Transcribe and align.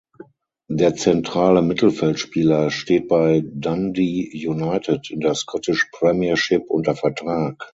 Der 0.71 0.95
zentrale 0.95 1.61
Mittelfeldspieler 1.61 2.71
steht 2.71 3.07
bei 3.07 3.43
Dundee 3.45 4.31
United 4.47 5.11
in 5.11 5.19
der 5.19 5.35
Scottish 5.35 5.89
Premiership 5.91 6.63
unter 6.71 6.95
Vertrag. 6.95 7.69